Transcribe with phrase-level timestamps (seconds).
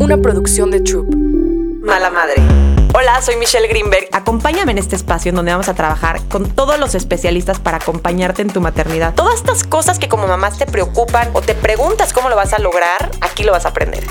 [0.00, 1.14] una producción de Troop.
[1.82, 2.34] Mala madre.
[2.94, 4.08] Hola, soy Michelle Greenberg.
[4.12, 8.42] Acompáñame en este espacio en donde vamos a trabajar con todos los especialistas para acompañarte
[8.42, 9.14] en tu maternidad.
[9.14, 12.58] Todas estas cosas que como mamás te preocupan o te preguntas cómo lo vas a
[12.58, 14.04] lograr, aquí lo vas a aprender.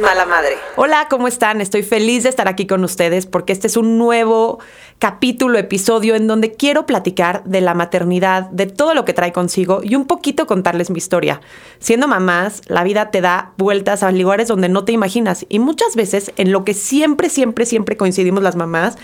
[0.00, 0.56] Mala madre.
[0.76, 1.60] Hola, ¿cómo están?
[1.60, 4.58] Estoy feliz de estar aquí con ustedes porque este es un nuevo
[5.04, 9.82] capítulo, episodio en donde quiero platicar de la maternidad, de todo lo que trae consigo
[9.84, 11.42] y un poquito contarles mi historia.
[11.78, 15.94] Siendo mamás, la vida te da vueltas a lugares donde no te imaginas y muchas
[15.94, 18.96] veces en lo que siempre, siempre, siempre coincidimos las mamás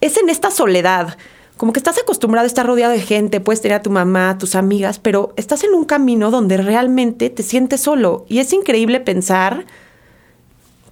[0.00, 1.18] es en esta soledad.
[1.58, 4.54] Como que estás acostumbrado a estar rodeado de gente, puedes tener a tu mamá, tus
[4.54, 8.24] amigas, pero estás en un camino donde realmente te sientes solo.
[8.30, 9.66] Y es increíble pensar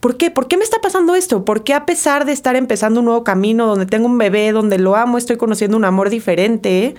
[0.04, 0.30] ¿Por qué?
[0.30, 1.46] ¿Por qué me está pasando esto?
[1.46, 4.78] ¿Por qué a pesar de estar empezando un nuevo camino donde tengo un bebé, donde
[4.78, 6.94] lo amo, estoy conociendo un amor diferente,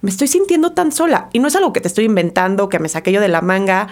[0.00, 1.28] me estoy sintiendo tan sola?
[1.32, 3.86] Y no es algo que te estoy inventando, que me saqué yo de la manga.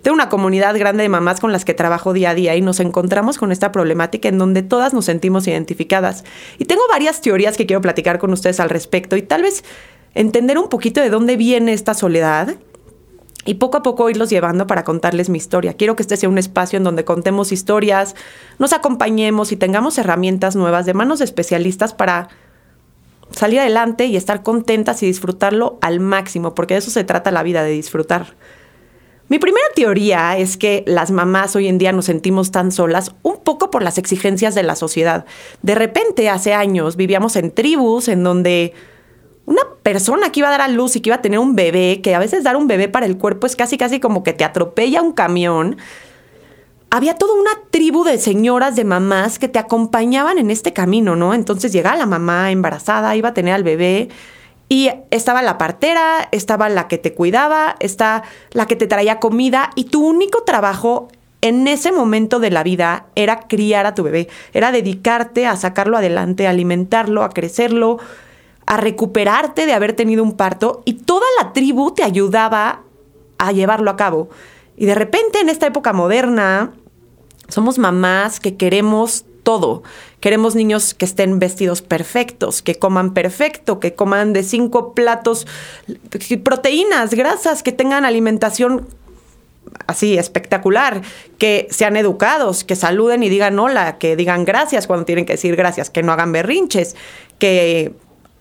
[0.00, 2.80] Tengo una comunidad grande de mamás con las que trabajo día a día y nos
[2.80, 6.24] encontramos con esta problemática en donde todas nos sentimos identificadas.
[6.56, 9.62] Y tengo varias teorías que quiero platicar con ustedes al respecto y tal vez
[10.14, 12.56] entender un poquito de dónde viene esta soledad
[13.44, 15.74] y poco a poco irlos llevando para contarles mi historia.
[15.74, 18.14] Quiero que este sea un espacio en donde contemos historias,
[18.58, 22.28] nos acompañemos y tengamos herramientas nuevas de manos de especialistas para
[23.30, 27.42] salir adelante y estar contentas y disfrutarlo al máximo, porque de eso se trata la
[27.42, 28.34] vida, de disfrutar.
[29.28, 33.38] Mi primera teoría es que las mamás hoy en día nos sentimos tan solas un
[33.38, 35.24] poco por las exigencias de la sociedad.
[35.62, 38.74] De repente, hace años, vivíamos en tribus en donde
[39.46, 42.00] una persona que iba a dar a luz y que iba a tener un bebé,
[42.02, 44.44] que a veces dar un bebé para el cuerpo es casi casi como que te
[44.44, 45.76] atropella un camión.
[46.90, 51.34] Había toda una tribu de señoras, de mamás que te acompañaban en este camino, ¿no?
[51.34, 54.08] Entonces llegaba la mamá embarazada, iba a tener al bebé
[54.68, 59.70] y estaba la partera, estaba la que te cuidaba, está la que te traía comida
[59.74, 61.08] y tu único trabajo
[61.42, 65.96] en ese momento de la vida era criar a tu bebé, era dedicarte a sacarlo
[65.96, 67.98] adelante, a alimentarlo, a crecerlo,
[68.70, 72.82] a recuperarte de haber tenido un parto y toda la tribu te ayudaba
[73.36, 74.30] a llevarlo a cabo.
[74.76, 76.72] Y de repente en esta época moderna
[77.48, 79.82] somos mamás que queremos todo.
[80.20, 85.48] Queremos niños que estén vestidos perfectos, que coman perfecto, que coman de cinco platos,
[86.44, 88.86] proteínas, grasas, que tengan alimentación
[89.88, 91.02] así espectacular,
[91.38, 95.56] que sean educados, que saluden y digan hola, que digan gracias cuando tienen que decir
[95.56, 96.94] gracias, que no hagan berrinches,
[97.40, 97.94] que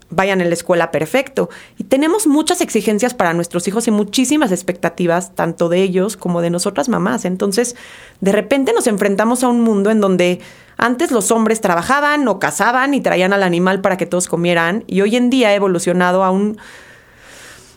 [0.09, 1.50] vayan en la escuela perfecto.
[1.78, 6.50] Y tenemos muchas exigencias para nuestros hijos y muchísimas expectativas, tanto de ellos como de
[6.50, 7.25] nosotras mamás.
[7.25, 7.75] Entonces,
[8.22, 10.40] de repente nos enfrentamos a un mundo en donde
[10.78, 15.02] antes los hombres trabajaban o cazaban y traían al animal para que todos comieran, y
[15.02, 16.58] hoy en día ha evolucionado a un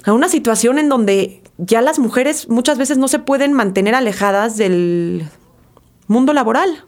[0.04, 4.56] a una situación en donde ya las mujeres muchas veces no se pueden mantener alejadas
[4.56, 5.28] del
[6.08, 6.84] mundo laboral.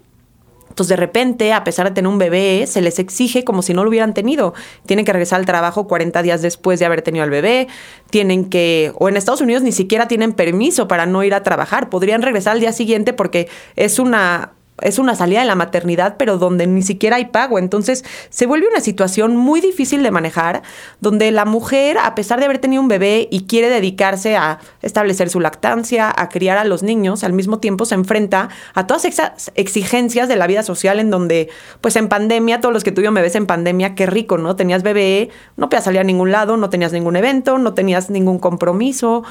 [0.74, 3.84] Entonces, de repente, a pesar de tener un bebé, se les exige como si no
[3.84, 4.54] lo hubieran tenido.
[4.86, 7.68] Tienen que regresar al trabajo 40 días después de haber tenido al bebé.
[8.10, 11.90] Tienen que, o en Estados Unidos ni siquiera tienen permiso para no ir a trabajar.
[11.90, 16.38] Podrían regresar al día siguiente porque es una es una salida de la maternidad, pero
[16.38, 17.58] donde ni siquiera hay pago.
[17.58, 20.62] Entonces se vuelve una situación muy difícil de manejar,
[21.00, 25.30] donde la mujer, a pesar de haber tenido un bebé y quiere dedicarse a establecer
[25.30, 29.52] su lactancia, a criar a los niños, al mismo tiempo se enfrenta a todas esas
[29.54, 31.48] exigencias de la vida social en donde,
[31.80, 34.56] pues en pandemia, todos los que tuvieron bebés en pandemia, qué rico, ¿no?
[34.56, 38.38] Tenías bebé, no podías salir a ningún lado, no tenías ningún evento, no tenías ningún
[38.38, 39.24] compromiso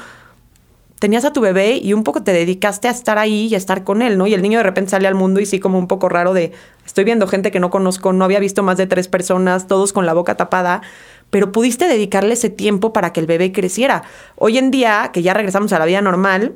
[0.98, 3.84] tenías a tu bebé y un poco te dedicaste a estar ahí y a estar
[3.84, 4.26] con él, ¿no?
[4.26, 6.52] Y el niño de repente sale al mundo y sí como un poco raro de,
[6.86, 10.06] estoy viendo gente que no conozco, no había visto más de tres personas, todos con
[10.06, 10.82] la boca tapada,
[11.30, 14.04] pero pudiste dedicarle ese tiempo para que el bebé creciera.
[14.36, 16.54] Hoy en día, que ya regresamos a la vida normal,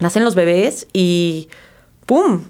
[0.00, 1.48] nacen los bebés y
[2.06, 2.42] ¡pum!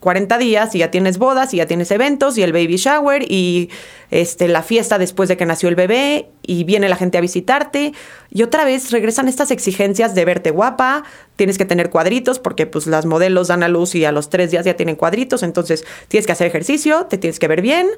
[0.00, 3.68] 40 días y ya tienes bodas y ya tienes eventos y el baby shower y
[4.10, 7.92] este, la fiesta después de que nació el bebé y viene la gente a visitarte.
[8.30, 11.02] Y otra vez regresan estas exigencias de verte guapa,
[11.36, 14.50] tienes que tener cuadritos porque pues las modelos dan a luz y a los tres
[14.50, 17.88] días ya tienen cuadritos, entonces tienes que hacer ejercicio, te tienes que ver bien,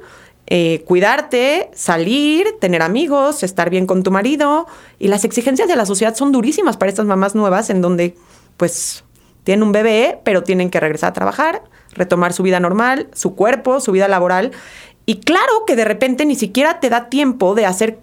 [0.46, 4.66] eh, cuidarte, salir, tener amigos, estar bien con tu marido.
[4.98, 8.16] Y las exigencias de la sociedad son durísimas para estas mamás nuevas en donde
[8.56, 9.04] pues
[9.44, 13.80] tienen un bebé pero tienen que regresar a trabajar retomar su vida normal, su cuerpo,
[13.80, 14.52] su vida laboral.
[15.06, 17.98] Y claro que de repente ni siquiera te da tiempo de hacer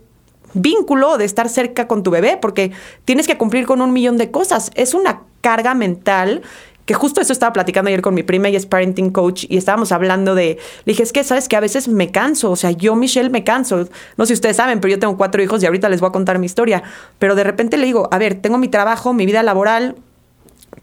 [0.53, 2.71] vínculo, de estar cerca con tu bebé, porque
[3.05, 4.71] tienes que cumplir con un millón de cosas.
[4.75, 6.41] Es una carga mental
[6.87, 9.91] que justo eso estaba platicando ayer con mi prima y es parenting coach y estábamos
[9.91, 12.95] hablando de, le dije, es que sabes que a veces me canso, o sea, yo
[12.95, 15.89] Michelle me canso, no sé si ustedes saben, pero yo tengo cuatro hijos y ahorita
[15.89, 16.83] les voy a contar mi historia,
[17.19, 19.97] pero de repente le digo, a ver, tengo mi trabajo, mi vida laboral,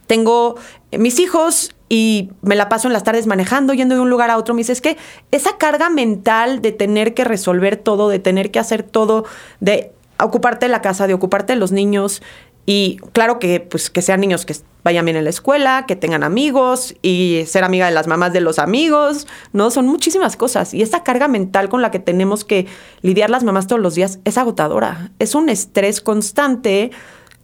[0.07, 0.57] tengo
[0.93, 4.37] mis hijos y me la paso en las tardes manejando, yendo de un lugar a
[4.37, 4.53] otro.
[4.53, 4.97] Me dice, es que
[5.31, 9.25] esa carga mental de tener que resolver todo, de tener que hacer todo,
[9.61, 12.21] de ocuparte de la casa, de ocuparte de los niños,
[12.67, 16.25] y claro que, pues, que sean niños que vayan bien en la escuela, que tengan
[16.25, 19.71] amigos y ser amiga de las mamás de los amigos, ¿no?
[19.71, 20.75] Son muchísimas cosas.
[20.75, 22.67] Y esta carga mental con la que tenemos que
[23.03, 25.13] lidiar las mamás todos los días es agotadora.
[25.21, 26.91] Es un estrés constante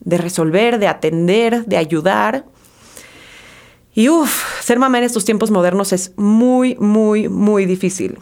[0.00, 2.46] de resolver, de atender, de ayudar.
[4.00, 8.18] Y uff, ser mamá en estos tiempos modernos es muy, muy, muy difícil.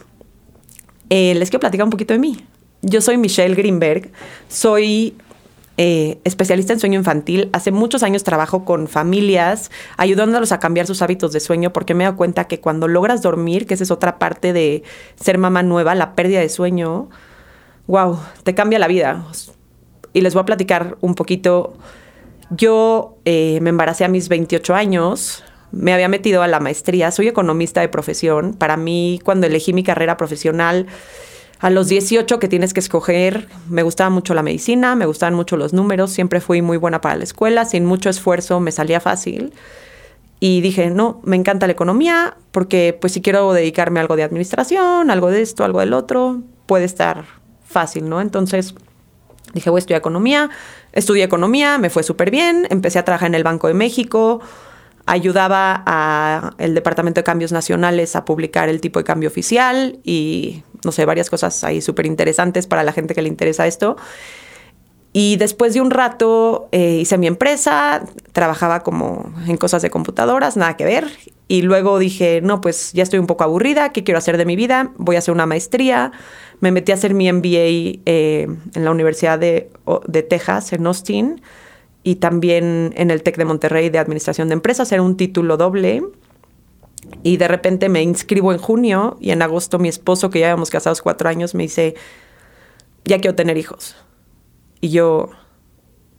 [1.09, 2.45] Eh, les quiero platicar un poquito de mí.
[2.81, 4.11] Yo soy Michelle Greenberg,
[4.49, 5.15] soy
[5.77, 7.49] eh, especialista en sueño infantil.
[7.53, 12.03] Hace muchos años trabajo con familias, ayudándolos a cambiar sus hábitos de sueño, porque me
[12.03, 14.83] he dado cuenta que cuando logras dormir, que esa es otra parte de
[15.15, 17.09] ser mamá nueva, la pérdida de sueño,
[17.87, 19.25] wow, te cambia la vida.
[20.11, 21.77] Y les voy a platicar un poquito.
[22.49, 27.27] Yo eh, me embaracé a mis 28 años, me había metido a la maestría, soy
[27.27, 28.53] economista de profesión.
[28.53, 30.87] Para mí, cuando elegí mi carrera profesional,
[31.59, 35.57] a los 18 que tienes que escoger, me gustaba mucho la medicina, me gustaban mucho
[35.57, 39.53] los números, siempre fui muy buena para la escuela, sin mucho esfuerzo me salía fácil.
[40.39, 44.23] Y dije, no, me encanta la economía, porque pues si quiero dedicarme a algo de
[44.23, 47.25] administración, algo de esto, algo del otro, puede estar
[47.65, 48.21] fácil, ¿no?
[48.21, 48.73] Entonces
[49.53, 50.49] dije, voy a estudiar economía,
[50.93, 54.39] estudié economía, me fue súper bien, empecé a trabajar en el Banco de México,
[55.09, 55.73] ayudaba
[56.57, 61.03] al Departamento de Cambios Nacionales a publicar el tipo de cambio oficial y no sé,
[61.05, 63.97] varias cosas ahí súper interesantes para la gente que le interesa esto.
[65.11, 68.03] Y después de un rato eh, hice mi empresa,
[68.33, 71.07] trabajaba como en cosas de computadoras, nada que ver.
[71.47, 74.55] Y luego dije, no, pues ya estoy un poco aburrida, ¿qué quiero hacer de mi
[74.55, 74.91] vida?
[74.97, 76.11] Voy a hacer una maestría.
[76.59, 79.71] Me metí a hacer mi MBA eh, en la Universidad de,
[80.07, 81.41] de, Texas, en Austin,
[82.03, 84.91] y también en el TEC de Monterrey de Administración de Empresas.
[84.91, 86.03] Era un título doble.
[87.23, 90.69] Y de repente me inscribo en junio y en agosto mi esposo, que ya habíamos
[90.69, 91.95] casados cuatro años, me dice,
[93.05, 93.95] ya quiero tener hijos.
[94.81, 95.29] Y yo,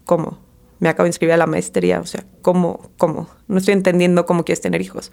[0.04, 0.38] ¿cómo?
[0.78, 2.90] Me acabo de inscribir a la maestría, o sea, ¿cómo?
[2.96, 3.28] ¿Cómo?
[3.46, 5.12] No estoy entendiendo cómo quieres tener hijos.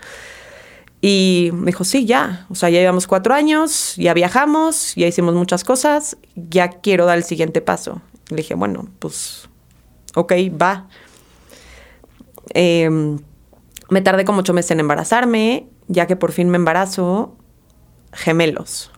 [1.01, 5.35] Y me dijo, sí, ya, o sea, ya llevamos cuatro años, ya viajamos, ya hicimos
[5.35, 8.01] muchas cosas, ya quiero dar el siguiente paso.
[8.29, 9.47] Le dije, bueno, pues,
[10.17, 10.87] ok, va.
[12.53, 12.89] Eh,
[13.89, 17.35] me tardé como ocho meses en embarazarme, ya que por fin me embarazo,
[18.11, 18.91] gemelos.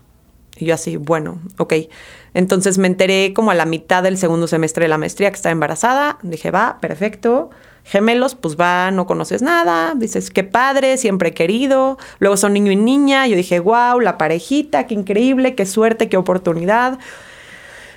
[0.57, 1.73] Y yo así, bueno, ok.
[2.33, 5.51] Entonces me enteré como a la mitad del segundo semestre de la maestría que estaba
[5.51, 6.17] embarazada.
[6.21, 7.49] Dije, va, perfecto.
[7.83, 9.93] Gemelos, pues va, no conoces nada.
[9.95, 11.97] Dices, qué padre, siempre he querido.
[12.19, 13.25] Luego son niño y niña.
[13.27, 16.99] Yo dije, wow, la parejita, qué increíble, qué suerte, qué oportunidad.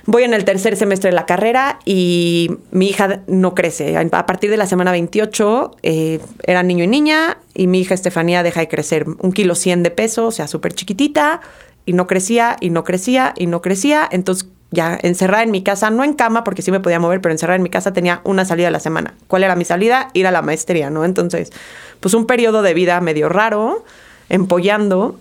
[0.05, 3.95] Voy en el tercer semestre de la carrera y mi hija no crece.
[3.97, 8.43] A partir de la semana 28 eh, era niño y niña y mi hija Estefanía
[8.43, 11.39] deja de crecer un kilo 100 de peso, o sea, súper chiquitita
[11.85, 14.07] y no crecía y no crecía y no crecía.
[14.11, 17.31] Entonces ya encerrada en mi casa, no en cama porque sí me podía mover, pero
[17.31, 19.13] encerrada en mi casa tenía una salida a la semana.
[19.27, 20.09] ¿Cuál era mi salida?
[20.11, 21.05] Ir a la maestría, ¿no?
[21.05, 21.51] Entonces,
[22.01, 23.85] pues un periodo de vida medio raro,
[24.27, 25.17] empollando.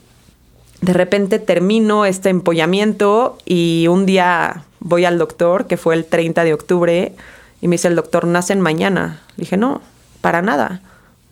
[0.81, 6.45] De repente termino este empollamiento y un día voy al doctor, que fue el 30
[6.45, 7.15] de octubre,
[7.61, 9.21] y me dice el doctor, nacen mañana.
[9.37, 9.81] Le dije, no,
[10.21, 10.83] para nada.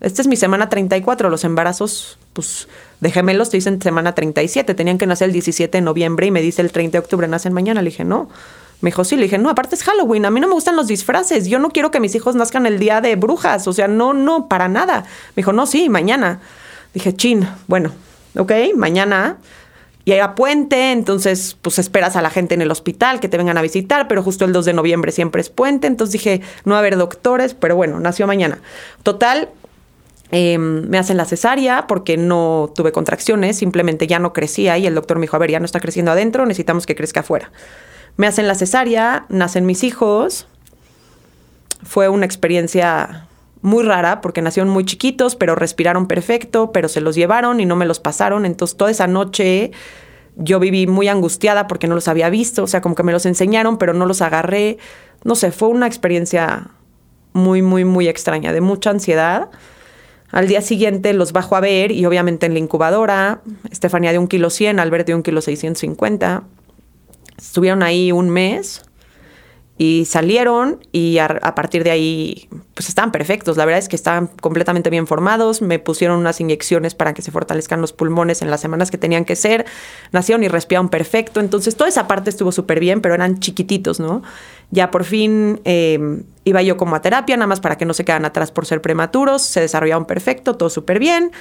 [0.00, 2.68] Esta es mi semana 34, los embarazos, pues,
[3.00, 6.40] de gemelos te dicen semana 37, tenían que nacer el 17 de noviembre y me
[6.40, 7.82] dice el 30 de octubre, nacen mañana.
[7.82, 8.28] Le dije, no.
[8.80, 10.86] Me dijo, sí, le dije, no, aparte es Halloween, a mí no me gustan los
[10.86, 14.14] disfraces, yo no quiero que mis hijos nazcan el día de brujas, o sea, no,
[14.14, 15.02] no, para nada.
[15.36, 16.40] Me dijo, no, sí, mañana.
[16.94, 17.92] Dije, chin, bueno,
[18.36, 19.36] ok, mañana
[20.10, 23.56] y era puente, entonces pues esperas a la gente en el hospital que te vengan
[23.58, 26.78] a visitar, pero justo el 2 de noviembre siempre es puente, entonces dije, no va
[26.78, 28.58] a haber doctores, pero bueno, nació mañana.
[29.04, 29.50] Total,
[30.32, 34.96] em, me hacen la cesárea porque no tuve contracciones, simplemente ya no crecía y el
[34.96, 37.52] doctor me dijo, a ver, ya no está creciendo adentro, necesitamos que crezca afuera.
[38.16, 40.48] Me hacen la cesárea, nacen mis hijos,
[41.84, 43.28] fue una experiencia
[43.62, 47.76] muy rara porque nacieron muy chiquitos, pero respiraron perfecto, pero se los llevaron y no
[47.76, 48.46] me los pasaron.
[48.46, 49.72] Entonces toda esa noche
[50.36, 53.26] yo viví muy angustiada porque no los había visto, o sea, como que me los
[53.26, 54.78] enseñaron, pero no los agarré.
[55.24, 56.68] No sé, fue una experiencia
[57.32, 59.48] muy, muy, muy extraña, de mucha ansiedad.
[60.30, 64.28] Al día siguiente los bajo a ver y obviamente en la incubadora, Estefanía de un
[64.28, 66.44] kilo 100, Albert de un kilo 650.
[67.36, 68.82] Estuvieron ahí un mes
[69.76, 72.48] y salieron y a, partir de ahí
[72.80, 73.58] pues estaban perfectos.
[73.58, 75.60] La verdad es que estaban completamente bien formados.
[75.60, 79.26] Me pusieron unas inyecciones para que se fortalezcan los pulmones en las semanas que tenían
[79.26, 79.66] que ser.
[80.12, 81.40] Nacieron y respiraron perfecto.
[81.40, 84.22] Entonces toda esa parte estuvo súper bien, pero eran chiquititos, ¿no?
[84.70, 88.06] Ya por fin em, iba yo como a terapia, nada más para que no se
[88.06, 89.42] quedan atrás por ser prematuros.
[89.42, 91.32] Se desarrollaron perfecto, todo súper bien.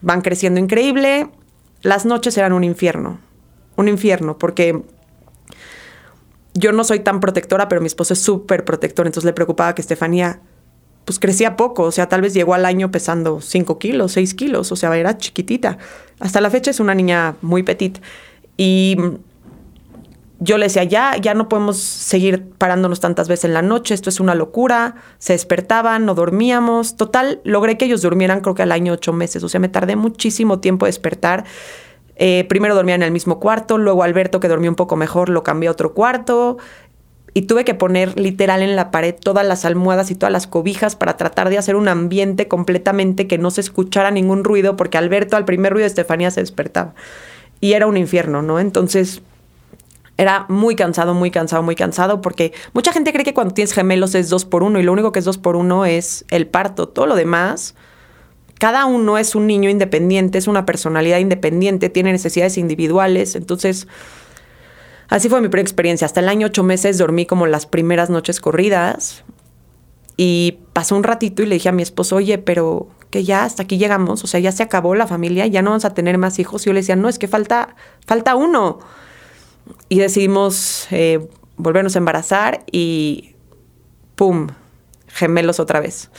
[0.00, 1.28] Van creciendo increíble.
[1.82, 3.18] Las noches eran un infierno.
[3.74, 4.80] Un infierno, porque
[6.54, 9.82] yo no soy tan protectora, pero mi esposo es súper protector, entonces le preocupaba que
[9.82, 10.40] Estefanía
[11.08, 14.70] pues crecía poco, o sea, tal vez llegó al año pesando 5 kilos, 6 kilos,
[14.72, 15.78] o sea, era chiquitita.
[16.20, 17.98] Hasta la fecha es una niña muy petit.
[18.58, 18.94] Y
[20.38, 24.10] yo le decía, ya, ya no podemos seguir parándonos tantas veces en la noche, esto
[24.10, 24.96] es una locura.
[25.18, 26.98] Se despertaban, no dormíamos.
[26.98, 29.96] Total, logré que ellos durmieran creo que al año ocho meses, o sea, me tardé
[29.96, 31.46] muchísimo tiempo de despertar.
[32.16, 35.42] Eh, primero dormía en el mismo cuarto, luego Alberto, que dormía un poco mejor, lo
[35.42, 36.58] cambié a otro cuarto.
[37.34, 40.96] Y tuve que poner literal en la pared todas las almohadas y todas las cobijas
[40.96, 45.36] para tratar de hacer un ambiente completamente que no se escuchara ningún ruido, porque Alberto
[45.36, 46.94] al primer ruido de Estefanía se despertaba.
[47.60, 48.60] Y era un infierno, ¿no?
[48.60, 49.22] Entonces
[50.16, 54.14] era muy cansado, muy cansado, muy cansado, porque mucha gente cree que cuando tienes gemelos
[54.14, 56.88] es dos por uno y lo único que es dos por uno es el parto.
[56.88, 57.74] Todo lo demás
[58.58, 63.36] cada uno es un niño independiente, es una personalidad independiente, tiene necesidades individuales.
[63.36, 63.86] Entonces,
[65.08, 66.06] así fue mi primera experiencia.
[66.06, 69.24] Hasta el año ocho meses dormí como las primeras noches corridas.
[70.16, 73.62] Y pasó un ratito y le dije a mi esposo, oye, pero que ya hasta
[73.62, 76.38] aquí llegamos, o sea, ya se acabó la familia, ya no vamos a tener más
[76.38, 76.62] hijos.
[76.62, 78.80] Y yo le decía, no, es que falta, falta uno.
[79.88, 83.36] Y decidimos eh, volvernos a embarazar y
[84.14, 84.48] ¡pum!
[85.06, 86.10] Gemelos otra vez.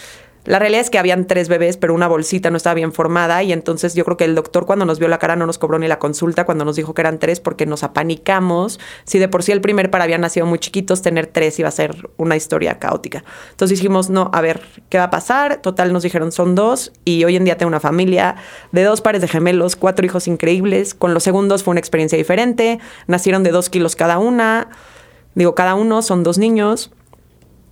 [0.49, 3.53] La realidad es que habían tres bebés, pero una bolsita no estaba bien formada y
[3.53, 5.87] entonces yo creo que el doctor cuando nos vio la cara no nos cobró ni
[5.87, 8.79] la consulta cuando nos dijo que eran tres porque nos apanicamos.
[9.03, 11.71] Si de por sí el primer par había nacido muy chiquitos, tener tres iba a
[11.71, 13.23] ser una historia caótica.
[13.51, 15.57] Entonces dijimos, no, a ver, ¿qué va a pasar?
[15.57, 18.35] Total nos dijeron son dos y hoy en día tengo una familia
[18.71, 20.95] de dos pares de gemelos, cuatro hijos increíbles.
[20.95, 22.79] Con los segundos fue una experiencia diferente.
[23.05, 24.69] Nacieron de dos kilos cada una.
[25.35, 26.89] Digo, cada uno son dos niños.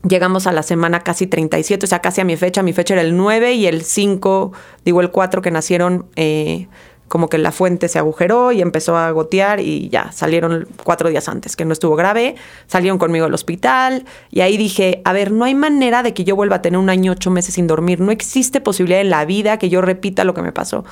[0.04, 2.64] Llegamos a la semana casi 37, o sea, casi a mi fecha.
[2.64, 4.52] Mi fecha era el 9 y el 5,
[4.86, 6.68] digo el 4 que nacieron, eh,
[7.08, 11.30] como que la fuente se agujeró y empezó a gotear y ya, salieron cuatro días
[11.30, 12.36] antes, que no estuvo grave.
[12.68, 16.36] Salieron conmigo al hospital y ahí dije, a ver, no hay manera de que yo
[16.36, 18.02] vuelva a tener un año, ocho meses sin dormir.
[18.02, 20.84] No existe posibilidad en la vida que yo repita lo que me pasó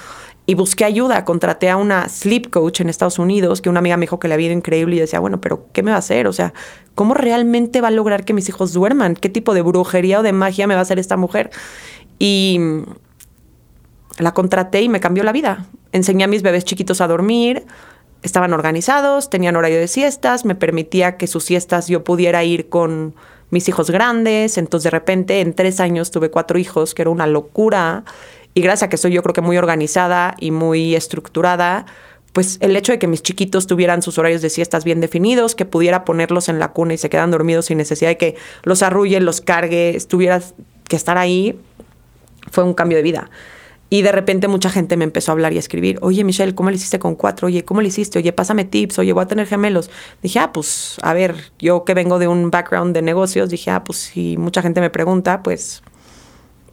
[0.46, 1.26] y busqué ayuda.
[1.26, 4.34] Contraté a una sleep coach en Estados Unidos, que una amiga me dijo que le
[4.34, 6.28] había ido increíble y decía, bueno, pero ¿qué me va a hacer?
[6.28, 6.54] O sea,
[6.94, 9.16] ¿cómo realmente va a lograr que mis hijos duerman?
[9.16, 11.50] ¿Qué tipo de brujería o de magia me va a hacer esta mujer?
[12.20, 12.60] Y
[14.20, 15.66] la contraté y me cambió la vida.
[15.92, 17.66] Enseñé a mis bebés chiquitos a dormir,
[18.22, 23.16] estaban organizados, tenían horario de siestas, me permitía que sus siestas yo pudiera ir con
[23.52, 27.28] mis hijos grandes, entonces de repente en tres años tuve cuatro hijos, que era una
[27.28, 28.04] locura
[28.56, 31.86] y gracias a que soy yo creo que muy organizada y muy estructurada,
[32.32, 35.66] pues el hecho de que mis chiquitos tuvieran sus horarios de siestas bien definidos, que
[35.66, 39.20] pudiera ponerlos en la cuna y se quedan dormidos sin necesidad de que los arrulle,
[39.20, 40.42] los cargue, estuviera
[40.88, 41.60] que estar ahí,
[42.50, 43.30] fue un cambio de vida.
[43.90, 46.70] Y de repente mucha gente me empezó a hablar y a escribir, oye Michelle, ¿cómo
[46.70, 47.48] le hiciste con cuatro?
[47.48, 48.20] Oye, ¿cómo le hiciste?
[48.20, 49.92] Oye, pásame tips, oye, voy a tener gemelos.
[50.24, 53.84] Dije, ah, pues, a ver, yo que vengo de un background de negocios, dije, ah,
[53.84, 55.84] pues si mucha gente me pregunta, pues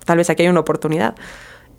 [0.04, 1.14] tal vez aquí hay una oportunidad.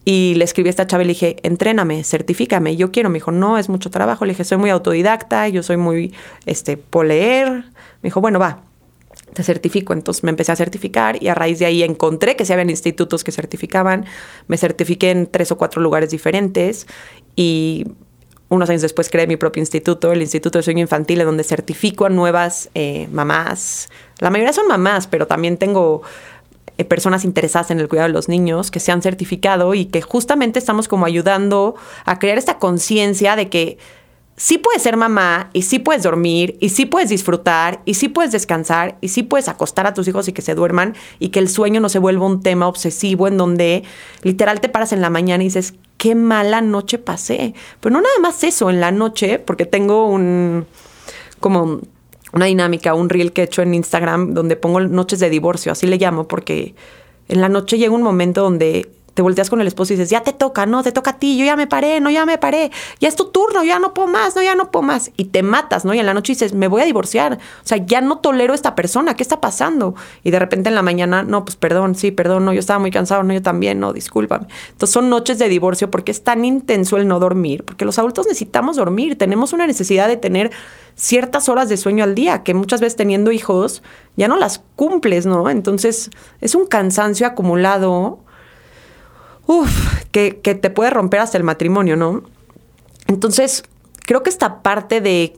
[0.05, 2.75] Y le escribí a esta chava y le dije, entréname, certifícame.
[2.75, 3.09] Yo quiero.
[3.09, 4.25] Me dijo, no, es mucho trabajo.
[4.25, 6.13] Le dije, soy muy autodidacta, yo soy muy,
[6.45, 7.49] este, por leer.
[8.01, 8.63] Me dijo, bueno, va,
[9.33, 9.93] te certifico.
[9.93, 13.23] Entonces me empecé a certificar y a raíz de ahí encontré que se habían institutos
[13.23, 14.05] que certificaban.
[14.47, 16.87] Me certifiqué en tres o cuatro lugares diferentes
[17.35, 17.85] y
[18.49, 22.05] unos años después creé mi propio instituto, el Instituto de Sueño Infantil, en donde certifico
[22.05, 23.89] a nuevas eh, mamás.
[24.19, 26.03] La mayoría son mamás, pero también tengo
[26.87, 30.59] personas interesadas en el cuidado de los niños que se han certificado y que justamente
[30.59, 31.75] estamos como ayudando
[32.05, 33.77] a crear esta conciencia de que
[34.35, 38.31] sí puedes ser mamá y sí puedes dormir y sí puedes disfrutar y sí puedes
[38.31, 41.49] descansar y sí puedes acostar a tus hijos y que se duerman y que el
[41.49, 43.83] sueño no se vuelva un tema obsesivo en donde
[44.23, 47.53] literal te paras en la mañana y dices, qué mala noche pasé.
[47.79, 50.65] Pero no nada más eso, en la noche, porque tengo un
[51.39, 51.81] como
[52.33, 55.87] una dinámica, un reel que he hecho en Instagram donde pongo noches de divorcio, así
[55.87, 56.75] le llamo, porque
[57.29, 60.21] en la noche llega un momento donde te volteas con el esposo y dices, ya
[60.23, 62.71] te toca, no, te toca a ti, yo ya me paré, no, ya me paré,
[62.99, 65.11] ya es tu turno, ya no puedo más, no, ya no puedo más.
[65.17, 65.93] Y te matas, ¿no?
[65.93, 67.33] Y en la noche dices, me voy a divorciar.
[67.33, 69.95] O sea, ya no tolero a esta persona, ¿qué está pasando?
[70.23, 72.91] Y de repente en la mañana, no, pues perdón, sí, perdón, no, yo estaba muy
[72.91, 74.47] cansado, no, yo también, no, discúlpame.
[74.71, 78.25] Entonces son noches de divorcio porque es tan intenso el no dormir, porque los adultos
[78.25, 80.51] necesitamos dormir, tenemos una necesidad de tener
[80.95, 83.83] ciertas horas de sueño al día, que muchas veces teniendo hijos
[84.15, 85.49] ya no las cumples, ¿no?
[85.49, 88.19] Entonces es un cansancio acumulado
[89.45, 92.23] uf, que, te puede romper hasta el matrimonio, ¿no?
[93.07, 93.63] Entonces,
[94.05, 95.37] creo que esta parte de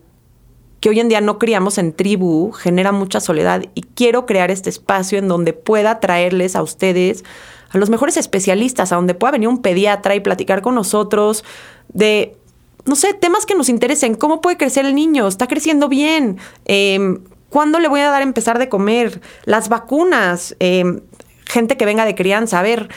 [0.79, 4.69] que hoy en día no criamos en tribu genera mucha soledad y quiero crear este
[4.69, 7.23] espacio en donde pueda traerles a ustedes
[7.71, 11.43] a los mejores especialistas, a donde pueda venir un pediatra y platicar con nosotros
[11.87, 12.37] de,
[12.85, 17.19] no sé, temas que nos interesen, cómo puede crecer el niño, está creciendo bien, eh,
[17.49, 21.01] cuándo le voy a dar a empezar de comer, las vacunas, eh,
[21.45, 22.89] gente que venga de crianza, a ver,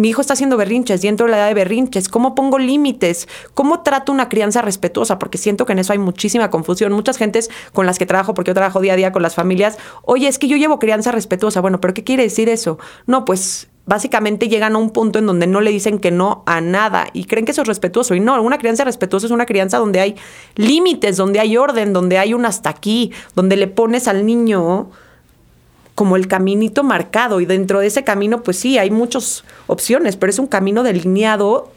[0.00, 3.28] mi hijo está haciendo berrinches y entro en la edad de berrinches, ¿cómo pongo límites?
[3.52, 5.18] ¿Cómo trato una crianza respetuosa?
[5.18, 6.90] Porque siento que en eso hay muchísima confusión.
[6.92, 9.76] Muchas gentes con las que trabajo, porque yo trabajo día a día con las familias,
[10.02, 11.60] oye, es que yo llevo crianza respetuosa.
[11.60, 12.78] Bueno, pero ¿qué quiere decir eso?
[13.06, 16.62] No, pues básicamente llegan a un punto en donde no le dicen que no a
[16.62, 18.14] nada y creen que eso es respetuoso.
[18.14, 20.16] Y no, una crianza respetuosa es una crianza donde hay
[20.56, 24.88] límites, donde hay orden, donde hay un hasta aquí, donde le pones al niño
[26.00, 30.30] como el caminito marcado y dentro de ese camino pues sí, hay muchas opciones, pero
[30.30, 31.70] es un camino delineado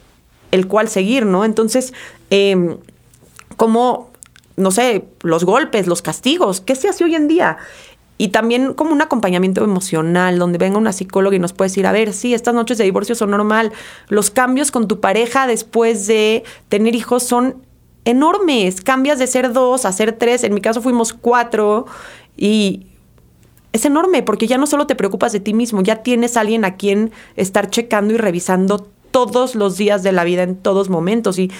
[0.51, 1.43] el cual seguir, ¿no?
[1.43, 1.93] Entonces,
[2.29, 2.77] em,
[3.57, 4.11] como,
[4.55, 7.57] no sé, los golpes, los castigos, ¿qué se hace hoy en día?
[8.17, 11.91] Y también como un acompañamiento emocional, donde venga una psicóloga y nos puede decir, a
[11.91, 13.73] ver, sí, estas noches de divorcio son normal,
[14.07, 17.65] los cambios con tu pareja después de tener hijos son
[18.05, 21.87] enormes, cambias de ser dos a ser tres, en mi caso fuimos cuatro,
[22.37, 22.87] y
[23.73, 26.63] es enorme porque ya no solo te preocupas de ti mismo, ya tienes a alguien
[26.63, 31.37] a quien estar checando y revisando todos los días de la vida en todos momentos
[31.39, 31.51] y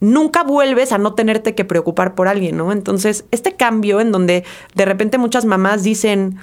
[0.00, 2.72] nunca vuelves a no tenerte que preocupar por alguien, ¿no?
[2.72, 4.44] Entonces, este cambio en donde
[4.74, 6.38] de repente muchas mamás dicen,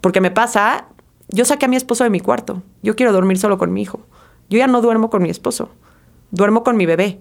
[0.00, 0.86] porque me pasa,
[1.28, 4.00] yo saqué a mi esposo de mi cuarto, yo quiero dormir solo con mi hijo,
[4.48, 5.70] yo ya no duermo con mi esposo,
[6.30, 7.20] duermo con mi bebé.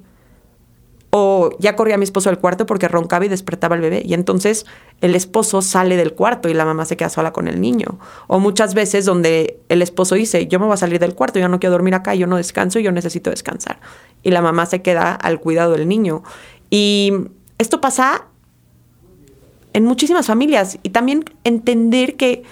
[1.12, 4.04] O ya corría mi esposo del cuarto porque roncaba y despertaba el bebé.
[4.06, 4.66] Y entonces
[5.02, 8.00] el esposo sale del cuarto y la mamá se queda sola con el niño.
[8.28, 11.50] O muchas veces donde el esposo dice, yo me voy a salir del cuarto, yo
[11.50, 13.80] no quiero dormir acá, yo no descanso, yo necesito descansar.
[14.22, 16.24] Y la mamá se queda al cuidado del niño.
[16.70, 17.12] Y
[17.58, 18.28] esto pasa
[19.74, 20.78] en muchísimas familias.
[20.84, 22.44] Y también entender que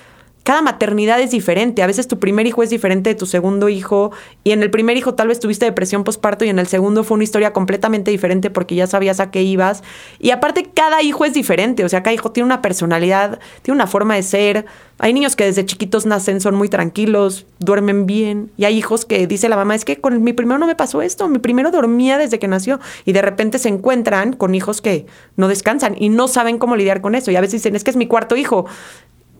[0.48, 1.84] cada maternidad es diferente.
[1.84, 4.14] A veces tu primer hijo es diferente de tu segundo hijo
[4.46, 7.16] y en el primer hijo tal vez tuviste depresión postparto y en el segundo fue
[7.16, 9.84] una historia completamente diferente porque ya sabías a qué ibas.
[10.20, 13.88] Y aparte cada hijo es diferente, o sea, cada hijo tiene una personalidad, tiene una
[13.88, 14.66] forma de ser.
[15.00, 18.50] Hay niños que desde chiquitos nacen, son muy tranquilos, duermen bien.
[18.56, 21.02] Y hay hijos que dice la mamá, es que con mi primero no me pasó
[21.02, 22.80] esto, mi primero dormía desde que nació.
[23.04, 27.02] Y de repente se encuentran con hijos que no descansan y no saben cómo lidiar
[27.02, 27.32] con eso.
[27.32, 28.66] Y a veces dicen, es que es mi cuarto hijo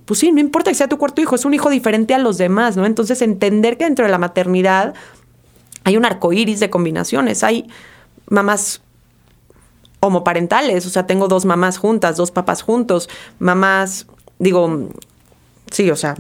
[0.08, 2.38] pues sí, no importa que sea tu cuarto hijo, es un hijo diferente a los
[2.38, 2.86] demás, ¿no?
[2.86, 4.94] Entonces, entender que dentro de la maternidad
[5.84, 7.44] hay un arco iris de combinaciones.
[7.44, 7.70] Hay
[8.30, 8.82] mamás
[10.00, 14.08] homoparentales, o sea, tengo dos mamás juntas, dos papás juntos, mamás,
[14.40, 14.90] digo,
[15.72, 16.16] sí, o sea,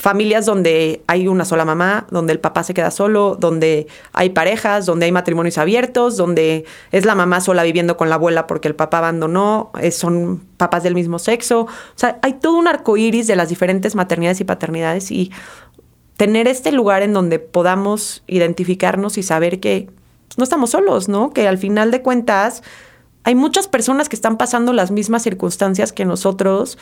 [0.00, 4.86] familias donde hay una sola mamá, donde el papá se queda solo, donde hay parejas,
[4.86, 8.74] donde hay matrimonios abiertos, donde es la mamá sola viviendo con la abuela porque el
[8.74, 11.62] papá abandonó, son papás del mismo sexo.
[11.62, 15.32] O sea, hay todo un arco iris de las diferentes maternidades y paternidades y
[16.16, 19.90] tener este lugar en donde podamos identificarnos y saber que
[20.38, 21.30] no estamos solos, ¿no?
[21.30, 22.62] Que al final de cuentas
[23.22, 26.78] hay muchas personas que están pasando las mismas circunstancias que nosotros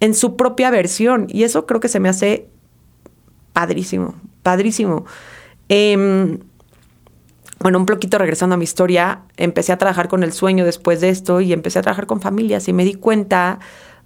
[0.00, 1.26] en su propia versión.
[1.28, 2.48] Y eso creo que se me hace
[3.52, 5.04] padrísimo, padrísimo.
[5.68, 6.38] Em,
[7.60, 11.10] bueno, un poquito regresando a mi historia, empecé a trabajar con el sueño después de
[11.10, 13.58] esto y empecé a trabajar con familias y me di cuenta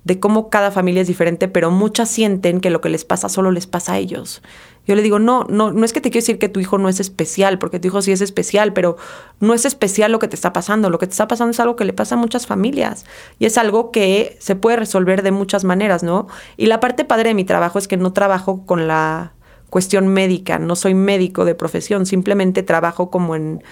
[0.05, 3.51] de cómo cada familia es diferente, pero muchas sienten que lo que les pasa solo
[3.51, 4.43] les pasa a ellos.
[4.87, 6.91] Yo le digo, no, no, no es que te quiero decir que tu hijo no
[6.91, 8.99] es especial, porque tu hijo sí es especial, pero
[9.41, 10.91] no es especial lo que te está pasando.
[10.91, 13.07] Lo que te está pasando es algo que le pasa a muchas familias
[13.39, 16.27] y es algo que se puede resolver de muchas maneras, ¿no?
[16.59, 19.33] Y la parte padre de mi trabajo es que no trabajo con la
[19.71, 23.65] cuestión médica, no soy médico de profesión, simplemente trabajo como en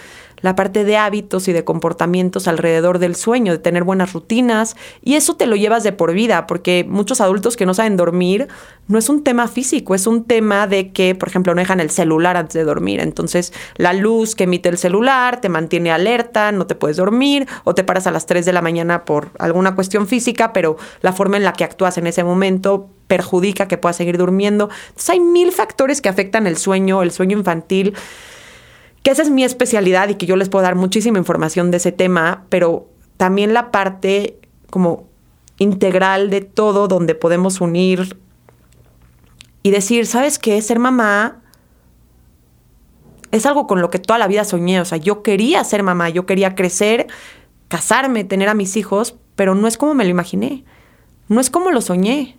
[0.43, 5.15] la parte de hábitos y de comportamientos alrededor del sueño, de tener buenas rutinas, y
[5.15, 8.49] eso te lo llevas de por vida, porque muchos adultos que no saben dormir,
[8.89, 11.91] no es un tema físico, es un tema de que, por ejemplo, no dejan el
[11.91, 16.67] celular antes de dormir, entonces la luz que emite el celular te mantiene alerta, no
[16.67, 20.07] te puedes dormir, o te paras a las 3 de la mañana por alguna cuestión
[20.07, 24.17] física, pero la forma en la que actúas en ese momento perjudica que pueda seguir
[24.17, 24.71] durmiendo.
[24.89, 27.95] Entonces hay mil factores que afectan el sueño, el sueño infantil,
[29.03, 31.93] que esa es mi especialidad y que yo les puedo dar muchísima información de ese
[31.93, 34.39] tema, pero también la parte
[34.71, 35.07] como
[35.59, 38.17] integral de todo donde podemos unir
[39.63, 40.61] y decir, ¿sabes qué?
[40.63, 41.43] Ser mamá
[43.31, 44.81] es algo con lo que toda la vida soñé.
[44.81, 47.07] O sea, yo quería ser mamá, yo quería crecer,
[47.69, 50.65] casarme, tener a mis hijos, pero no es como me lo imaginé.
[51.29, 52.37] No es como lo soñé.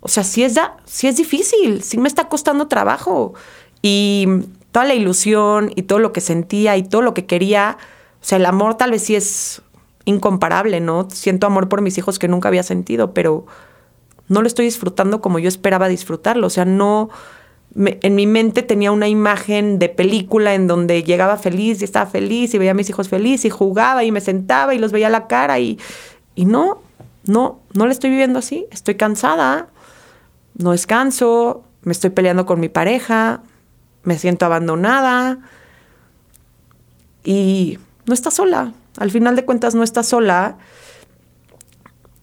[0.00, 3.34] O sea, sí es, da, es difícil, sí me está costando trabajo.
[3.82, 4.26] Y
[4.76, 7.78] toda la ilusión y todo lo que sentía y todo lo que quería,
[8.20, 9.62] o sea, el amor tal vez sí es
[10.04, 11.08] incomparable, ¿no?
[11.10, 13.46] Siento amor por mis hijos que nunca había sentido, pero
[14.28, 16.46] no lo estoy disfrutando como yo esperaba disfrutarlo.
[16.46, 17.08] O sea, no,
[17.74, 22.52] en mi mente tenía una imagen de película en donde llegaba feliz y estaba feliz
[22.52, 25.10] y veía a mis hijos feliz y jugaba y me sentaba y los veía a
[25.10, 25.78] la cara y,
[26.34, 26.82] y no,
[27.24, 28.66] no, no le estoy viviendo así.
[28.70, 29.68] Estoy cansada,
[30.58, 33.40] no descanso, me estoy peleando con mi pareja,
[34.06, 35.38] me siento abandonada
[37.24, 38.72] y no está sola.
[38.96, 40.56] Al final de cuentas no está sola.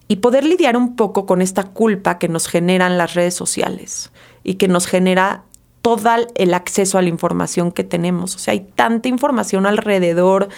[0.07, 4.11] Y poder lidiar un poco con esta culpa que nos generan las redes sociales
[4.43, 5.43] y que nos genera
[5.81, 8.35] todo el acceso a la información que tenemos.
[8.35, 10.49] O sea, hay tanta información alrededor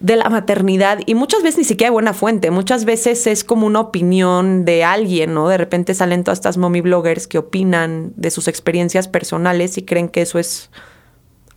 [0.00, 3.66] de la maternidad y muchas veces ni siquiera hay buena fuente, muchas veces es como
[3.66, 5.48] una opinión de alguien, ¿no?
[5.48, 10.08] De repente salen todas estas mommy bloggers que opinan de sus experiencias personales y creen
[10.08, 10.70] que eso es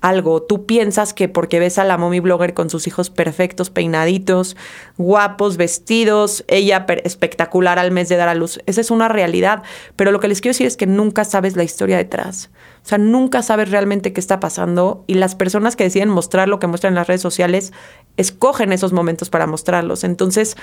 [0.03, 0.43] algo.
[0.43, 4.57] Tú piensas que porque ves a la mommy blogger con sus hijos perfectos, peinaditos,
[4.97, 8.59] guapos, vestidos, ella espectacular al mes de dar a luz.
[8.65, 9.63] Esa es una realidad.
[9.95, 12.49] Pero lo que les quiero decir es que nunca sabes la historia detrás.
[12.83, 16.59] O sea, nunca sabes realmente qué está pasando y las personas que deciden mostrar lo
[16.59, 17.71] que muestran en las redes sociales
[18.17, 20.03] escogen esos momentos para mostrarlos.
[20.03, 20.57] Entonces,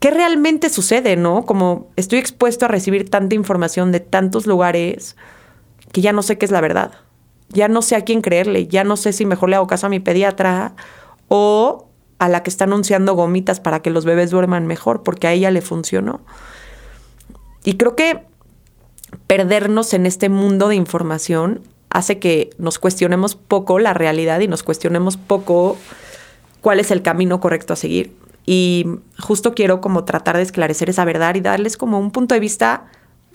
[0.00, 1.46] ¿qué realmente sucede, no?
[1.46, 5.16] Como estoy expuesto a recibir tanta información de tantos lugares
[5.92, 7.05] que ya no sé qué es la verdad
[7.48, 9.90] ya no sé a quién creerle, ya no sé si mejor le hago caso a
[9.90, 10.74] mi pediatra
[11.28, 15.32] o a la que está anunciando gomitas para que los bebés duerman mejor, porque a
[15.32, 16.20] ella le funcionó.
[17.64, 18.22] Y creo que
[19.26, 24.62] perdernos en este mundo de información hace que nos cuestionemos poco la realidad y nos
[24.62, 25.76] cuestionemos poco
[26.60, 28.14] cuál es el camino correcto a seguir.
[28.44, 28.86] Y
[29.18, 32.86] justo quiero como tratar de esclarecer esa verdad y darles como un punto de vista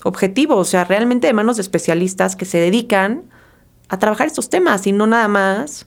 [0.03, 3.23] objetivo, o sea, realmente de manos de especialistas que se dedican
[3.91, 5.85] a trabajar estos temas y no nada más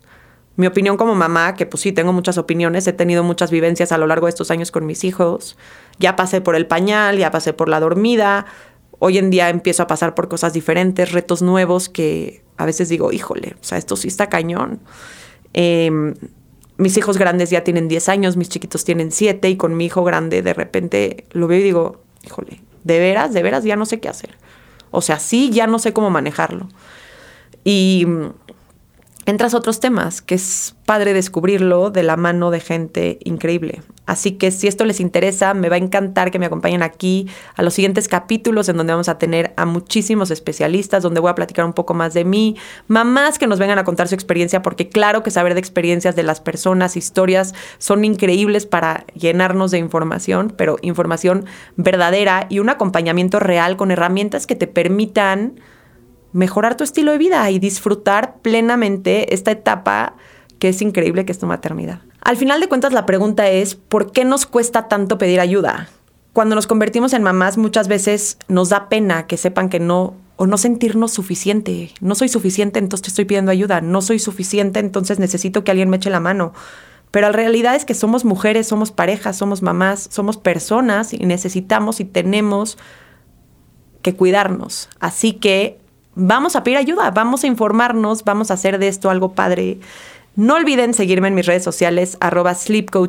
[0.56, 3.98] mi opinión como mamá, que pues sí, tengo muchas opiniones, he tenido muchas vivencias a
[3.98, 5.56] lo largo de estos años con mis hijos,
[5.98, 8.44] ya pasé por el pañal, ya pasé por la dormida,
[8.98, 13.10] hoy en día empiezo a pasar por cosas diferentes, retos nuevos que a veces digo,
[13.10, 14.80] híjole, o sea, esto sí está cañón.
[15.54, 16.14] Em,
[16.76, 20.04] mis hijos grandes ya tienen 10 años, mis chiquitos tienen 7 y con mi hijo
[20.04, 23.98] grande de repente lo veo y digo, híjole, de veras, de veras ya no sé
[23.98, 24.36] qué hacer.
[24.90, 26.68] O sea, sí, ya no sé cómo manejarlo.
[27.64, 28.06] Y
[29.26, 33.82] entras a otros temas, que es padre descubrirlo de la mano de gente increíble.
[34.06, 37.62] Así que si esto les interesa, me va a encantar que me acompañen aquí a
[37.62, 41.64] los siguientes capítulos en donde vamos a tener a muchísimos especialistas, donde voy a platicar
[41.64, 45.22] un poco más de mí, mamás que nos vengan a contar su experiencia, porque claro
[45.22, 50.76] que saber de experiencias de las personas, historias, son increíbles para llenarnos de información, pero
[50.82, 51.46] información
[51.76, 55.60] verdadera y un acompañamiento real con herramientas que te permitan
[56.34, 60.16] mejorar tu estilo de vida y disfrutar plenamente esta etapa
[60.58, 62.00] que es increíble que es tu maternidad.
[62.20, 65.88] Al final de cuentas la pregunta es, ¿por qué nos cuesta tanto pedir ayuda?
[66.32, 70.46] Cuando nos convertimos en mamás muchas veces nos da pena que sepan que no o
[70.46, 71.92] no sentirnos suficiente.
[72.00, 73.80] No soy suficiente, entonces te estoy pidiendo ayuda.
[73.80, 76.52] No soy suficiente, entonces necesito que alguien me eche la mano.
[77.12, 82.00] Pero la realidad es que somos mujeres, somos parejas, somos mamás, somos personas y necesitamos
[82.00, 82.76] y tenemos
[84.02, 84.88] que cuidarnos.
[84.98, 85.78] Así que
[86.14, 89.78] vamos a pedir ayuda, vamos a informarnos, vamos a hacer de esto algo padre.
[90.36, 92.56] No olviden seguirme en mis redes sociales, arroba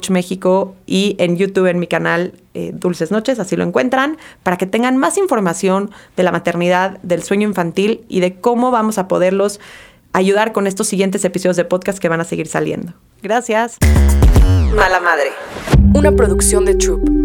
[0.10, 4.68] México y en YouTube en mi canal eh, Dulces Noches, así lo encuentran, para que
[4.68, 9.60] tengan más información de la maternidad, del sueño infantil y de cómo vamos a poderlos
[10.14, 12.94] ayudar con estos siguientes episodios de podcast que van a seguir saliendo.
[13.24, 13.78] Gracias.
[14.76, 15.32] Mala Madre.
[15.96, 17.25] Una producción de Troop.